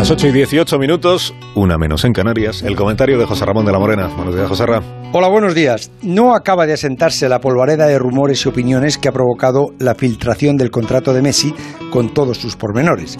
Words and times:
las 0.00 0.10
8 0.10 0.28
y 0.28 0.32
18 0.32 0.78
minutos, 0.78 1.34
una 1.54 1.76
menos 1.76 2.06
en 2.06 2.14
Canarias, 2.14 2.62
el 2.62 2.74
comentario 2.74 3.18
de 3.18 3.26
José 3.26 3.44
Ramón 3.44 3.66
de 3.66 3.72
la 3.72 3.78
Morena. 3.78 4.08
Buenos 4.16 4.34
días, 4.34 4.48
José 4.48 4.64
Ramón. 4.64 4.88
Hola, 5.12 5.28
buenos 5.28 5.54
días. 5.54 5.90
No 6.00 6.34
acaba 6.34 6.64
de 6.64 6.72
asentarse 6.72 7.28
la 7.28 7.38
polvareda 7.38 7.86
de 7.86 7.98
rumores 7.98 8.42
y 8.42 8.48
opiniones 8.48 8.96
que 8.96 9.10
ha 9.10 9.12
provocado 9.12 9.74
la 9.78 9.94
filtración 9.94 10.56
del 10.56 10.70
contrato 10.70 11.12
de 11.12 11.20
Messi 11.20 11.54
con 11.90 12.14
todos 12.14 12.38
sus 12.38 12.56
pormenores. 12.56 13.18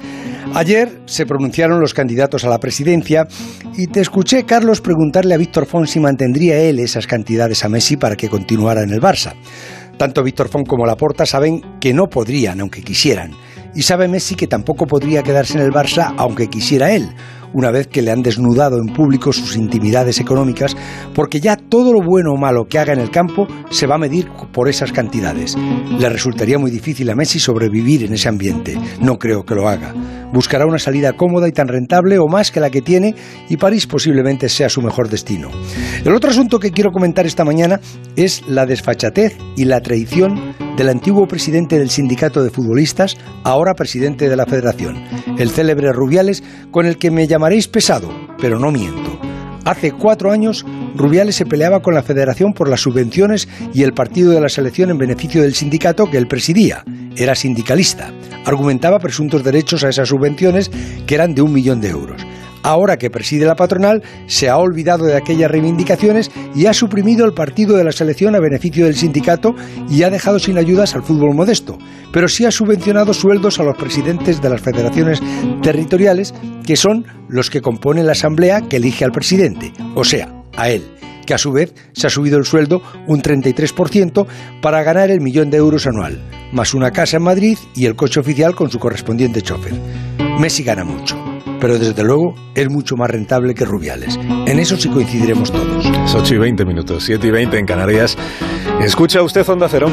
Ayer 0.54 1.02
se 1.04 1.26
pronunciaron 1.26 1.80
los 1.80 1.92
candidatos 1.92 2.44
a 2.44 2.48
la 2.48 2.60
presidencia 2.60 3.28
y 3.76 3.88
te 3.88 4.00
escuché, 4.00 4.46
Carlos, 4.46 4.80
preguntarle 4.80 5.34
a 5.34 5.36
Víctor 5.36 5.66
Font 5.66 5.86
si 5.86 6.00
mantendría 6.00 6.58
él 6.62 6.78
esas 6.78 7.06
cantidades 7.06 7.62
a 7.62 7.68
Messi 7.68 7.98
para 7.98 8.16
que 8.16 8.30
continuara 8.30 8.82
en 8.82 8.90
el 8.94 9.02
Barça. 9.02 9.34
Tanto 9.98 10.22
Víctor 10.22 10.48
Font 10.48 10.66
como 10.66 10.86
Laporta 10.86 11.26
saben 11.26 11.60
que 11.78 11.92
no 11.92 12.06
podrían, 12.06 12.58
aunque 12.62 12.80
quisieran. 12.80 13.32
Y 13.74 13.82
sabe 13.82 14.08
Messi 14.08 14.34
que 14.34 14.46
tampoco 14.46 14.86
podría 14.86 15.22
quedarse 15.22 15.58
en 15.58 15.64
el 15.64 15.70
Barça 15.70 16.14
aunque 16.16 16.48
quisiera 16.48 16.92
él, 16.92 17.08
una 17.52 17.70
vez 17.70 17.86
que 17.86 18.02
le 18.02 18.10
han 18.10 18.22
desnudado 18.22 18.78
en 18.78 18.92
público 18.92 19.32
sus 19.32 19.56
intimidades 19.56 20.20
económicas, 20.20 20.76
porque 21.14 21.40
ya 21.40 21.56
todo 21.56 21.92
lo 21.92 22.00
bueno 22.00 22.32
o 22.32 22.36
malo 22.36 22.66
que 22.66 22.78
haga 22.78 22.92
en 22.92 23.00
el 23.00 23.10
campo 23.10 23.46
se 23.70 23.86
va 23.86 23.96
a 23.96 23.98
medir 23.98 24.28
por 24.52 24.68
esas 24.68 24.92
cantidades. 24.92 25.56
Le 25.98 26.08
resultaría 26.08 26.58
muy 26.58 26.70
difícil 26.70 27.10
a 27.10 27.14
Messi 27.14 27.38
sobrevivir 27.38 28.04
en 28.04 28.14
ese 28.14 28.28
ambiente. 28.28 28.76
No 29.00 29.18
creo 29.18 29.44
que 29.44 29.54
lo 29.54 29.68
haga. 29.68 29.94
Buscará 30.32 30.64
una 30.64 30.78
salida 30.78 31.14
cómoda 31.14 31.48
y 31.48 31.52
tan 31.52 31.66
rentable 31.66 32.18
o 32.18 32.28
más 32.28 32.52
que 32.52 32.60
la 32.60 32.70
que 32.70 32.82
tiene 32.82 33.14
y 33.48 33.56
París 33.56 33.86
posiblemente 33.86 34.48
sea 34.48 34.68
su 34.68 34.80
mejor 34.80 35.08
destino. 35.08 35.50
El 36.04 36.14
otro 36.14 36.30
asunto 36.30 36.60
que 36.60 36.70
quiero 36.70 36.92
comentar 36.92 37.26
esta 37.26 37.44
mañana 37.44 37.80
es 38.14 38.42
la 38.46 38.64
desfachatez 38.64 39.36
y 39.56 39.64
la 39.64 39.80
traición 39.80 40.49
del 40.76 40.88
antiguo 40.88 41.26
presidente 41.26 41.78
del 41.78 41.90
sindicato 41.90 42.42
de 42.42 42.50
futbolistas, 42.50 43.16
ahora 43.44 43.74
presidente 43.74 44.28
de 44.28 44.36
la 44.36 44.46
federación, 44.46 45.02
el 45.38 45.50
célebre 45.50 45.92
Rubiales, 45.92 46.42
con 46.70 46.86
el 46.86 46.96
que 46.96 47.10
me 47.10 47.26
llamaréis 47.26 47.68
pesado, 47.68 48.10
pero 48.40 48.58
no 48.58 48.70
miento. 48.70 49.18
Hace 49.64 49.92
cuatro 49.92 50.32
años, 50.32 50.64
Rubiales 50.96 51.36
se 51.36 51.46
peleaba 51.46 51.80
con 51.80 51.94
la 51.94 52.02
federación 52.02 52.52
por 52.52 52.68
las 52.68 52.80
subvenciones 52.80 53.48
y 53.74 53.82
el 53.82 53.92
partido 53.92 54.32
de 54.32 54.40
la 54.40 54.48
selección 54.48 54.90
en 54.90 54.98
beneficio 54.98 55.42
del 55.42 55.54
sindicato 55.54 56.10
que 56.10 56.16
él 56.16 56.26
presidía. 56.26 56.82
Era 57.16 57.34
sindicalista. 57.34 58.10
Argumentaba 58.46 58.98
presuntos 58.98 59.44
derechos 59.44 59.84
a 59.84 59.90
esas 59.90 60.08
subvenciones 60.08 60.70
que 61.06 61.14
eran 61.14 61.34
de 61.34 61.42
un 61.42 61.52
millón 61.52 61.80
de 61.80 61.90
euros 61.90 62.26
ahora 62.62 62.96
que 62.96 63.10
preside 63.10 63.46
la 63.46 63.56
patronal, 63.56 64.02
se 64.26 64.48
ha 64.48 64.56
olvidado 64.56 65.04
de 65.04 65.16
aquellas 65.16 65.50
reivindicaciones 65.50 66.30
y 66.54 66.66
ha 66.66 66.72
suprimido 66.72 67.24
el 67.24 67.32
partido 67.32 67.76
de 67.76 67.84
la 67.84 67.92
selección 67.92 68.34
a 68.34 68.40
beneficio 68.40 68.84
del 68.84 68.96
sindicato 68.96 69.54
y 69.88 70.02
ha 70.02 70.10
dejado 70.10 70.38
sin 70.38 70.58
ayudas 70.58 70.94
al 70.94 71.02
fútbol 71.02 71.34
modesto, 71.34 71.78
pero 72.12 72.28
sí 72.28 72.44
ha 72.44 72.50
subvencionado 72.50 73.14
sueldos 73.14 73.58
a 73.60 73.64
los 73.64 73.76
presidentes 73.76 74.40
de 74.40 74.50
las 74.50 74.60
federaciones 74.60 75.20
territoriales, 75.62 76.34
que 76.66 76.76
son 76.76 77.06
los 77.28 77.50
que 77.50 77.60
componen 77.60 78.06
la 78.06 78.12
asamblea 78.12 78.62
que 78.62 78.76
elige 78.76 79.04
al 79.04 79.12
presidente, 79.12 79.72
o 79.94 80.04
sea, 80.04 80.32
a 80.56 80.70
él 80.70 80.82
que 81.26 81.34
a 81.34 81.38
su 81.38 81.52
vez 81.52 81.72
se 81.92 82.08
ha 82.08 82.10
subido 82.10 82.38
el 82.38 82.44
sueldo 82.44 82.82
un 83.06 83.22
33% 83.22 84.26
para 84.60 84.82
ganar 84.82 85.10
el 85.10 85.20
millón 85.20 85.48
de 85.48 85.58
euros 85.58 85.86
anual, 85.86 86.18
más 86.52 86.74
una 86.74 86.90
casa 86.90 87.18
en 87.18 87.22
Madrid 87.22 87.56
y 87.76 87.86
el 87.86 87.94
coche 87.94 88.18
oficial 88.18 88.56
con 88.56 88.68
su 88.68 88.80
correspondiente 88.80 89.40
chofer. 89.40 89.74
Messi 90.40 90.64
gana 90.64 90.82
mucho 90.82 91.29
pero 91.60 91.78
desde 91.78 92.02
luego 92.02 92.34
es 92.54 92.68
mucho 92.68 92.96
más 92.96 93.10
rentable 93.10 93.54
que 93.54 93.64
Rubiales. 93.64 94.18
En 94.46 94.58
eso 94.58 94.76
sí 94.76 94.88
coincidiremos 94.88 95.52
todos. 95.52 95.86
8 96.14 96.34
y 96.34 96.38
20 96.38 96.64
minutos, 96.64 97.04
7 97.04 97.26
y 97.26 97.30
20 97.30 97.58
en 97.58 97.66
Canarias. 97.66 98.16
Escucha 98.80 99.22
usted 99.22 99.48
Onda 99.48 99.68
Cero. 99.68 99.88